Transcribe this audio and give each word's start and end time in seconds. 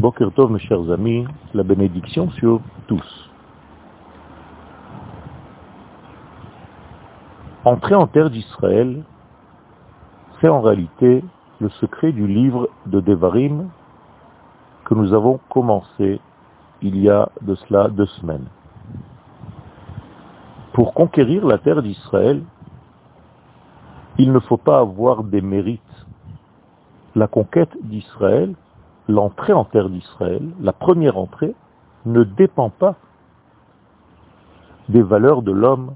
Boker 0.00 0.32
Tov, 0.32 0.50
mes 0.50 0.58
chers 0.60 0.90
amis, 0.90 1.26
la 1.52 1.62
bénédiction 1.62 2.30
sur 2.30 2.62
tous. 2.86 3.30
Entrer 7.66 7.94
en 7.94 8.06
terre 8.06 8.30
d'Israël, 8.30 9.04
c'est 10.40 10.48
en 10.48 10.62
réalité 10.62 11.22
le 11.60 11.68
secret 11.68 12.12
du 12.12 12.26
livre 12.26 12.70
de 12.86 13.00
Devarim 13.00 13.68
que 14.86 14.94
nous 14.94 15.12
avons 15.12 15.38
commencé 15.50 16.18
il 16.80 16.98
y 16.98 17.10
a 17.10 17.28
de 17.42 17.54
cela 17.56 17.88
deux 17.88 18.06
semaines. 18.06 18.46
Pour 20.72 20.94
conquérir 20.94 21.44
la 21.44 21.58
terre 21.58 21.82
d'Israël, 21.82 22.42
il 24.16 24.32
ne 24.32 24.40
faut 24.40 24.56
pas 24.56 24.78
avoir 24.78 25.24
des 25.24 25.42
mérites. 25.42 25.82
La 27.14 27.26
conquête 27.26 27.76
d'Israël, 27.82 28.54
l'entrée 29.10 29.52
en 29.52 29.64
terre 29.64 29.90
d'Israël, 29.90 30.48
la 30.60 30.72
première 30.72 31.18
entrée, 31.18 31.54
ne 32.06 32.24
dépend 32.24 32.70
pas 32.70 32.96
des 34.88 35.02
valeurs 35.02 35.42
de 35.42 35.52
l'homme 35.52 35.94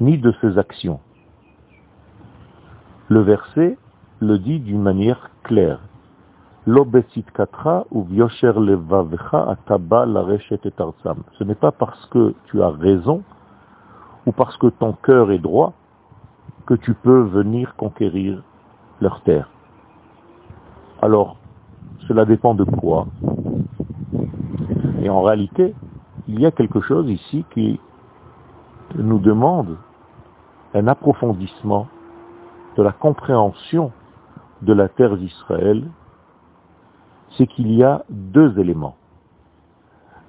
ni 0.00 0.18
de 0.18 0.34
ses 0.40 0.58
actions. 0.58 0.98
Le 3.08 3.20
verset 3.20 3.78
le 4.20 4.38
dit 4.38 4.60
d'une 4.60 4.82
manière 4.82 5.30
claire. 5.42 5.80
Ce 6.64 6.72
n'est 11.44 11.54
pas 11.54 11.72
parce 11.72 12.06
que 12.06 12.34
tu 12.44 12.62
as 12.62 12.70
raison 12.70 13.22
ou 14.26 14.32
parce 14.32 14.56
que 14.58 14.68
ton 14.68 14.92
cœur 14.92 15.32
est 15.32 15.38
droit 15.38 15.72
que 16.66 16.74
tu 16.74 16.94
peux 16.94 17.22
venir 17.22 17.74
conquérir 17.76 18.42
leur 19.00 19.20
terre. 19.22 19.50
Alors, 21.00 21.36
cela 22.12 22.26
dépend 22.26 22.54
de 22.54 22.64
quoi 22.64 23.06
Et 25.02 25.08
en 25.08 25.22
réalité, 25.22 25.74
il 26.28 26.40
y 26.40 26.44
a 26.44 26.50
quelque 26.50 26.82
chose 26.82 27.08
ici 27.08 27.46
qui 27.54 27.80
nous 28.96 29.18
demande 29.18 29.78
un 30.74 30.88
approfondissement 30.88 31.88
de 32.76 32.82
la 32.82 32.92
compréhension 32.92 33.92
de 34.60 34.74
la 34.74 34.90
terre 34.90 35.16
d'Israël, 35.16 35.88
c'est 37.38 37.46
qu'il 37.46 37.72
y 37.72 37.82
a 37.82 38.04
deux 38.10 38.58
éléments. 38.58 38.96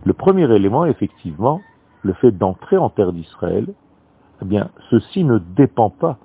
Le 0.06 0.14
premier 0.14 0.50
élément, 0.56 0.86
effectivement, 0.86 1.60
le 2.02 2.14
fait 2.14 2.32
d'entrer 2.32 2.78
en 2.78 2.90
terre 2.90 3.12
d'Israël, 3.12 3.68
eh 4.42 4.46
bien, 4.46 4.70
ceci 4.90 5.26
ne 5.26 5.38
dépend 5.38 5.90
pas 5.90 6.18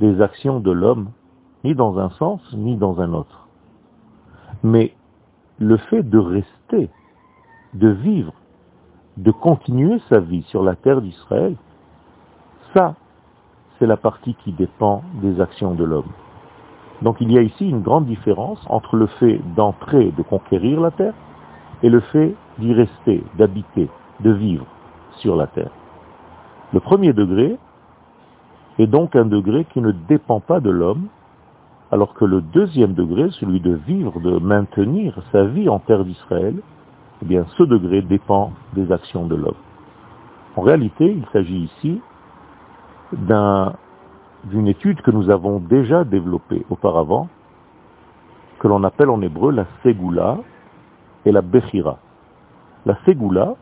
des 0.00 0.20
actions 0.20 0.60
de 0.60 0.70
l'homme, 0.70 1.08
ni 1.64 1.74
dans 1.74 1.98
un 1.98 2.10
sens, 2.10 2.42
ni 2.52 2.76
dans 2.76 3.00
un 3.00 3.14
autre. 3.14 3.43
Mais 4.64 4.92
le 5.58 5.76
fait 5.76 6.02
de 6.02 6.18
rester, 6.18 6.88
de 7.74 7.88
vivre, 7.88 8.32
de 9.18 9.30
continuer 9.30 10.00
sa 10.08 10.18
vie 10.18 10.42
sur 10.44 10.64
la 10.64 10.74
terre 10.74 11.00
d'Israël, 11.00 11.54
ça, 12.72 12.94
c'est 13.78 13.86
la 13.86 13.96
partie 13.96 14.34
qui 14.42 14.52
dépend 14.52 15.02
des 15.22 15.40
actions 15.40 15.74
de 15.74 15.84
l'homme. 15.84 16.10
Donc 17.02 17.16
il 17.20 17.30
y 17.30 17.38
a 17.38 17.42
ici 17.42 17.68
une 17.68 17.82
grande 17.82 18.06
différence 18.06 18.58
entre 18.68 18.96
le 18.96 19.06
fait 19.06 19.40
d'entrer, 19.54 20.12
de 20.16 20.22
conquérir 20.22 20.80
la 20.80 20.90
terre, 20.90 21.14
et 21.82 21.90
le 21.90 22.00
fait 22.00 22.34
d'y 22.58 22.72
rester, 22.72 23.22
d'habiter, 23.36 23.90
de 24.20 24.30
vivre 24.30 24.64
sur 25.18 25.36
la 25.36 25.46
terre. 25.46 25.70
Le 26.72 26.80
premier 26.80 27.12
degré 27.12 27.58
est 28.78 28.86
donc 28.86 29.14
un 29.14 29.26
degré 29.26 29.66
qui 29.66 29.80
ne 29.80 29.92
dépend 29.92 30.40
pas 30.40 30.60
de 30.60 30.70
l'homme, 30.70 31.08
alors 31.90 32.14
que 32.14 32.24
le 32.24 32.40
deuxième 32.40 32.94
degré, 32.94 33.30
celui 33.32 33.60
de 33.60 33.74
vivre, 33.74 34.20
de 34.20 34.38
maintenir 34.38 35.14
sa 35.32 35.44
vie 35.44 35.68
en 35.68 35.78
terre 35.78 36.04
d'Israël, 36.04 36.56
eh 37.22 37.24
bien 37.24 37.44
ce 37.56 37.62
degré 37.62 38.02
dépend 38.02 38.52
des 38.74 38.90
actions 38.90 39.26
de 39.26 39.34
l'homme. 39.34 39.54
En 40.56 40.62
réalité, 40.62 41.12
il 41.12 41.24
s'agit 41.32 41.64
ici 41.64 42.00
d'une 43.12 44.68
étude 44.68 45.00
que 45.02 45.10
nous 45.10 45.30
avons 45.30 45.58
déjà 45.58 46.04
développée 46.04 46.64
auparavant, 46.70 47.28
que 48.58 48.68
l'on 48.68 48.82
appelle 48.84 49.10
en 49.10 49.20
hébreu 49.20 49.52
la 49.52 49.66
Ségoula 49.82 50.38
et 51.24 51.32
la 51.32 51.42
Bechira. 51.42 51.98
La 52.86 52.96
Ségoula, 53.04 53.54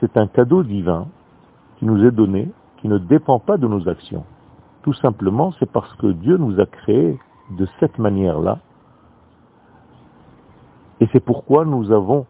c'est 0.00 0.16
un 0.16 0.26
cadeau 0.26 0.62
divin 0.62 1.06
qui 1.78 1.84
nous 1.84 2.04
est 2.04 2.10
donné, 2.10 2.50
qui 2.78 2.88
ne 2.88 2.98
dépend 2.98 3.38
pas 3.38 3.56
de 3.56 3.66
nos 3.66 3.88
actions. 3.88 4.24
Tout 4.82 4.94
simplement, 4.94 5.52
c'est 5.58 5.70
parce 5.70 5.92
que 5.94 6.08
Dieu 6.08 6.36
nous 6.36 6.58
a 6.60 6.66
créés 6.66 7.18
de 7.50 7.66
cette 7.80 7.98
manière-là. 7.98 8.58
Et 11.00 11.08
c'est 11.12 11.20
pourquoi 11.20 11.64
nous 11.64 11.90
avons 11.90 12.26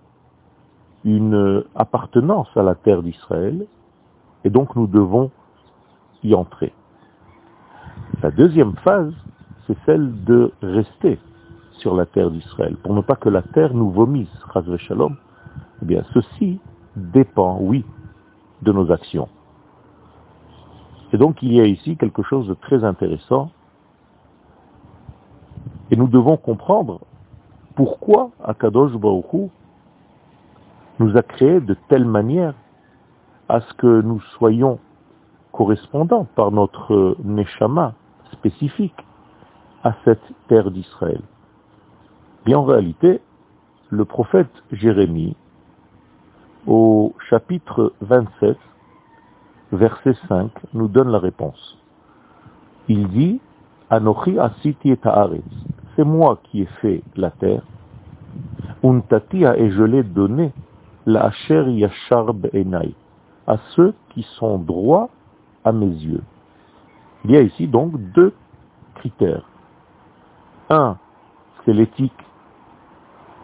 une 1.05 1.65
appartenance 1.75 2.49
à 2.57 2.63
la 2.63 2.75
terre 2.75 3.03
d'Israël, 3.03 3.67
et 4.45 4.51
donc 4.51 4.77
nous 4.77 4.87
devons 4.87 5.31
y 6.23 6.35
entrer. 6.35 6.73
La 8.23 8.31
deuxième 8.31 8.75
phase, 8.77 9.13
c'est 9.67 9.77
celle 9.85 10.25
de 10.25 10.53
rester 10.63 11.19
sur 11.79 11.95
la 11.95 12.07
terre 12.07 12.31
d'Israël, 12.31 12.77
pour 12.77 12.95
ne 12.95 13.01
pas 13.01 13.17
que 13.17 13.29
la 13.29 13.43
terre 13.43 13.75
nous 13.75 13.91
vomisse, 13.91 14.31
shalom. 14.79 15.17
Eh 15.83 15.85
bien, 15.85 16.05
ceci 16.15 16.61
dépend, 16.97 17.59
oui, 17.61 17.85
de 18.63 18.73
nos 18.73 18.93
actions. 18.93 19.29
Et 21.13 21.19
donc, 21.19 21.43
il 21.43 21.53
y 21.53 21.61
a 21.61 21.65
ici 21.65 21.97
quelque 21.97 22.23
chose 22.23 22.47
de 22.47 22.55
très 22.55 22.85
intéressant, 22.85 23.51
et 25.93 25.97
nous 25.97 26.09
devons 26.09 26.39
comprendre 26.39 27.01
pourquoi 27.77 28.31
Akadosh 28.43 28.97
Baruch 28.97 29.51
nous 30.99 31.17
a 31.19 31.23
créés 31.23 31.61
de 31.61 31.77
telle 31.89 32.07
manière 32.07 32.55
à 33.51 33.61
ce 33.61 33.75
que 33.75 34.01
nous 34.01 34.21
soyons 34.39 34.79
correspondant 35.53 36.25
par 36.35 36.51
notre 36.51 37.17
neshama 37.23 37.93
spécifique 38.33 38.97
à 39.85 39.95
cette 40.05 40.23
terre 40.49 40.71
d'Israël. 40.71 41.21
Bien 42.47 42.59
en 42.59 42.65
réalité, 42.65 43.21
le 43.91 44.07
prophète 44.07 44.51
Jérémie, 44.73 45.37
au 46.67 47.15
chapitre 47.29 47.93
27, 48.01 48.57
verset 49.73 50.15
5, 50.27 50.51
nous 50.73 50.89
donne 50.89 51.11
la 51.11 51.19
réponse. 51.19 51.77
Il 52.89 53.09
dit, 53.09 53.41
Anochi 53.91 54.39
asiti 54.39 54.91
et 54.91 54.97
c'est 55.95 56.05
moi 56.05 56.39
qui 56.45 56.63
ai 56.63 56.67
fait 56.81 57.03
la 57.17 57.31
terre, 57.31 57.63
untatia 58.83 59.57
et 59.59 59.71
je 59.71 59.83
l'ai 59.83 60.03
donné, 60.03 60.53
la 61.07 61.27
asher 61.27 61.65
yashar 61.71 62.33
enai, 62.55 62.95
à 63.47 63.57
ceux 63.75 63.95
qui 64.11 64.23
sont 64.39 64.59
droits 64.59 65.11
à 65.65 65.73
mes 65.73 65.87
yeux. 65.87 66.23
Il 67.25 67.33
y 67.33 67.37
a 67.37 67.43
ici 67.43 67.67
donc 67.67 67.97
deux 68.13 68.35
critères. 68.95 69.45
Un, 70.71 70.97
c'est 71.65 71.73
l'éthique. 71.73 72.13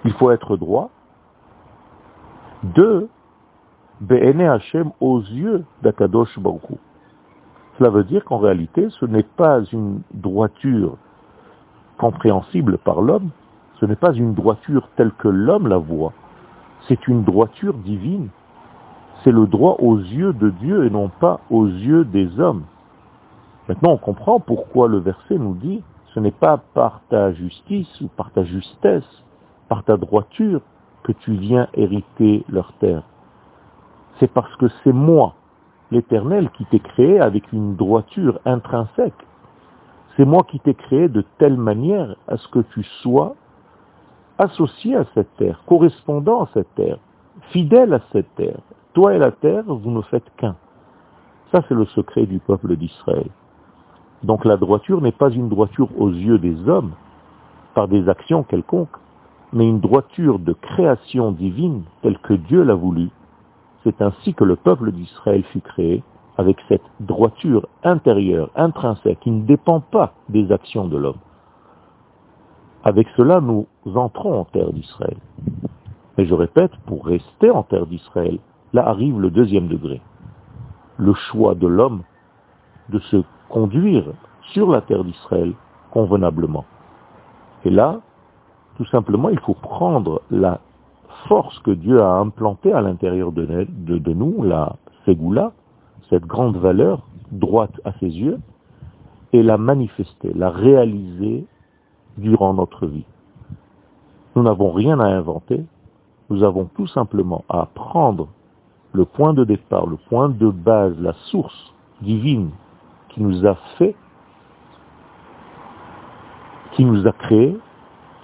Il 0.05 0.13
faut 0.13 0.31
être 0.31 0.57
droit. 0.57 0.91
Deux, 2.63 3.09
Be'ene 4.01 4.43
Hashem 4.43 4.93
aux 5.01 5.21
yeux 5.21 5.65
d'Akadosh 5.83 6.39
Baruch 6.39 6.79
Cela 7.79 7.91
veut 7.91 8.05
dire 8.05 8.25
qu'en 8.25 8.39
réalité, 8.39 8.89
ce 8.91 9.07
n'est 9.07 9.25
pas 9.25 9.63
une 9.73 10.03
droiture 10.15 10.97
compréhensible 11.99 12.79
par 12.79 13.03
l'homme, 13.03 13.31
ce 13.81 13.87
n'est 13.87 13.97
pas 13.97 14.13
une 14.13 14.33
droiture 14.33 14.89
telle 14.97 15.13
que 15.13 15.29
l'homme 15.29 15.69
la 15.69 15.79
voit, 15.79 16.13
c'est 16.89 17.07
une 17.09 17.25
droiture 17.25 17.75
divine 17.75 18.29
c'est 19.25 19.33
le 19.33 19.47
droit 19.47 19.77
aux 19.81 19.99
yeux 19.99 20.33
de 20.33 20.51
Dieu 20.51 20.87
et 20.87 20.91
non 20.91 21.09
pas 21.09 21.41
aux 21.51 21.67
yeux 21.67 22.05
des 22.05 22.39
hommes. 22.39 22.65
Maintenant, 23.69 23.93
on 23.93 23.97
comprend 23.97 24.41
pourquoi 24.41 24.89
le 24.89 24.99
verset 24.99 25.39
nous 25.39 25.55
dit, 25.55 25.83
ce 26.15 26.21
n'est 26.21 26.31
pas 26.31 26.59
par 26.75 27.01
ta 27.11 27.33
justice 27.33 28.01
ou 28.01 28.09
par 28.09 28.31
ta 28.31 28.45
justesse, 28.45 29.25
par 29.69 29.85
ta 29.85 29.97
droiture 29.97 30.61
que 31.03 31.13
tu 31.13 31.33
viens 31.33 31.69
hériter 31.75 32.45
leur 32.49 32.73
terre. 32.75 33.03
C'est 34.19 34.33
parce 34.33 34.55
que 34.57 34.67
c'est 34.83 34.93
moi, 34.93 35.35
l'Éternel, 35.91 36.51
qui 36.51 36.65
t'ai 36.67 36.81
créé 36.81 37.21
avec 37.21 37.53
une 37.53 37.77
droiture 37.77 38.41
intrinsèque. 38.45 39.27
C'est 40.19 40.25
moi 40.25 40.43
qui 40.43 40.59
t'ai 40.59 40.75
créé 40.75 41.09
de 41.09 41.25
telle 41.39 41.57
manière 41.57 42.17
à 42.27 42.37
ce 42.39 42.49
que 42.49 42.59
tu 42.75 42.83
sois 43.03 43.37
associé 44.37 44.97
à 44.97 45.05
cette 45.15 45.33
terre, 45.37 45.63
correspondant 45.65 46.43
à 46.43 46.49
cette 46.55 46.75
terre, 46.75 46.99
fidèle 47.53 47.95
à 47.95 48.01
cette 48.11 48.35
terre, 48.35 48.59
toi 48.95 49.15
et 49.15 49.19
la 49.19 49.31
terre, 49.31 49.63
vous 49.69 49.93
ne 49.93 50.03
faites 50.03 50.29
qu'un. 50.37 50.57
Ça, 51.53 51.63
c'est 51.69 51.75
le 51.75 51.87
secret 51.87 52.27
du 52.27 52.41
peuple 52.41 52.77
d'Israël. 52.77 53.29
Donc 54.25 54.45
la 54.45 54.57
droiture 54.57 55.01
n'est 55.01 55.13
pas 55.13 55.31
une 55.31 55.49
droiture 55.49 55.89
aux 55.97 56.11
yeux 56.11 56.39
des 56.39 56.69
hommes, 56.69 56.95
par 57.75 57.87
des 57.87 58.09
actions 58.09 58.43
quelconques, 58.43 58.97
mais 59.53 59.69
une 59.69 59.79
droiture 59.79 60.41
de 60.41 60.53
création 60.53 61.31
divine 61.31 61.85
telle 62.03 62.19
que 62.19 62.35
Dieu 62.35 62.65
l'a 62.65 62.75
voulu. 62.75 63.11
C'est 63.85 64.03
ainsi 64.03 64.35
que 64.35 64.43
le 64.43 64.57
peuple 64.57 64.91
d'Israël 64.91 65.45
fut 65.45 65.61
créé, 65.61 66.03
avec 66.39 66.57
cette 66.69 66.83
droiture 67.01 67.69
intérieure, 67.83 68.51
intrinsèque, 68.55 69.21
qui 69.21 69.31
ne 69.31 69.45
dépend 69.45 69.81
pas 69.81 70.13
des 70.29 70.51
actions 70.53 70.87
de 70.87 70.97
l'homme. 70.97 71.19
Avec 72.85 73.09
cela, 73.17 73.41
nous 73.41 73.67
entrons 73.95 74.41
en 74.41 74.45
terre 74.45 74.73
d'Israël. 74.73 75.17
Mais 76.17 76.27
je 76.27 76.35
répète, 76.35 76.71
pour 76.87 77.05
rester 77.05 77.51
en 77.51 77.65
terre 77.65 77.87
d'Israël, 77.87 78.39
là 78.73 78.87
arrive 78.89 79.21
le 79.21 79.31
deuxième 79.31 79.69
degré. 79.69 80.01
Le 80.97 81.13
choix 81.13 81.55
de 81.55 81.67
l'homme 81.67 82.03
de 82.89 82.99
se 83.01 83.23
conduire 83.49 84.05
sur 84.53 84.71
la 84.71 84.81
terre 84.81 85.05
d'Israël 85.05 85.53
convenablement. 85.91 86.65
Et 87.65 87.71
là, 87.71 88.01
tout 88.77 88.87
simplement, 88.87 89.29
il 89.29 89.41
faut 89.41 89.55
prendre 89.55 90.23
la 90.31 90.61
force 91.27 91.59
que 91.61 91.73
Dieu 91.73 92.01
a 92.01 92.13
implantée 92.13 92.73
à 92.73 92.81
l'intérieur 92.81 93.33
de, 93.33 94.13
nous, 94.13 94.43
la 94.43 94.77
Ségoula, 95.05 95.53
cette 96.11 96.27
grande 96.27 96.57
valeur 96.57 97.03
droite 97.31 97.81
à 97.85 97.93
ses 98.01 98.09
yeux, 98.09 98.39
et 99.33 99.43
la 99.43 99.59
manifester, 99.59 100.33
la 100.35 100.51
réaliser 100.51 101.45
durant 102.17 102.55
notre 102.55 102.87
vie. 102.87 103.05
Nous 104.35 104.43
n'avons 104.43 104.73
rien 104.73 104.99
à 105.01 105.07
inventer, 105.07 105.65
nous 106.31 106.43
avons 106.43 106.65
tout 106.65 106.87
simplement 106.87 107.45
à 107.49 107.67
prendre 107.67 108.29
le 108.93 109.05
point 109.05 109.35
de 109.35 109.45
départ, 109.45 109.87
le 109.87 109.97
point 109.97 110.29
de 110.29 110.49
base, 110.49 110.99
la 110.99 111.13
source 111.31 111.75
divine 112.01 112.51
qui 113.11 113.23
nous 113.23 113.47
a 113.47 113.55
fait, 113.77 113.95
qui 116.73 116.85
nous 116.85 117.07
a 117.07 117.13
créé, 117.13 117.57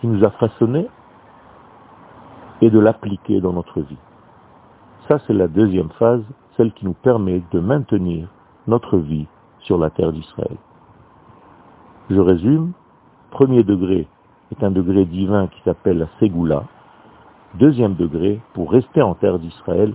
qui 0.00 0.06
nous 0.06 0.24
a 0.24 0.30
façonné, 0.30 0.86
et 2.60 2.70
de 2.70 2.78
l'appliquer 2.78 3.40
dans 3.40 3.52
notre 3.52 3.80
vie. 3.80 3.98
Ça, 5.08 5.18
c'est 5.26 5.34
la 5.34 5.48
deuxième 5.48 5.90
phase, 5.98 6.22
celle 6.56 6.72
qui 6.72 6.84
nous 6.84 6.94
permet 6.94 7.42
de 7.52 7.60
maintenir 7.60 8.28
notre 8.66 8.96
vie 8.98 9.26
sur 9.60 9.78
la 9.78 9.90
terre 9.90 10.12
d'Israël. 10.12 10.56
Je 12.10 12.20
résume. 12.20 12.72
Premier 13.30 13.64
degré 13.64 14.06
est 14.52 14.62
un 14.62 14.70
degré 14.70 15.04
divin 15.04 15.48
qui 15.48 15.60
s'appelle 15.62 15.98
la 15.98 16.08
Ségoula. 16.20 16.64
Deuxième 17.54 17.94
degré, 17.94 18.40
pour 18.52 18.70
rester 18.70 19.02
en 19.02 19.14
terre 19.14 19.38
d'Israël, 19.38 19.94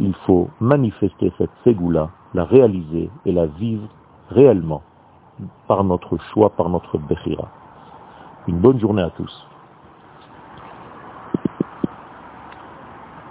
il 0.00 0.14
faut 0.26 0.48
manifester 0.60 1.32
cette 1.36 1.50
Ségoula, 1.64 2.10
la 2.34 2.44
réaliser 2.44 3.10
et 3.24 3.32
la 3.32 3.46
vivre 3.46 3.88
réellement 4.30 4.82
par 5.68 5.84
notre 5.84 6.16
choix, 6.32 6.50
par 6.50 6.68
notre 6.68 6.98
Bechira. 6.98 7.48
Une 8.46 8.58
bonne 8.58 8.80
journée 8.80 9.02
à 9.02 9.10
tous. 9.10 9.46